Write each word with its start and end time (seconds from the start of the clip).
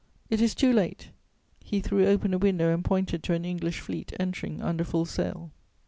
It 0.31 0.41
is 0.41 0.55
too 0.55 0.73
late!" 0.73 1.09
He 1.63 1.79
threw 1.79 2.07
open 2.07 2.33
a 2.33 2.39
window 2.39 2.73
and 2.73 2.83
pointed 2.83 3.21
to 3.21 3.33
an 3.35 3.45
English 3.45 3.79
fleet 3.81 4.13
entering 4.19 4.59
under 4.59 4.83
full 4.83 5.05
sail. 5.05 5.51